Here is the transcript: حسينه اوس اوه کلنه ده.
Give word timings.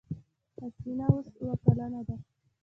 حسينه 0.59 1.05
اوس 1.11 1.27
اوه 1.41 1.55
کلنه 1.63 2.01
ده. 2.07 2.15